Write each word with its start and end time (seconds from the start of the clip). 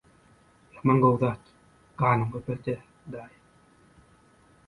Ýaman 0.77 1.01
gowy 1.03 1.19
zat, 1.23 1.51
ganyňy 2.03 2.31
köpeldýä, 2.37 2.81
daýy. 3.17 3.37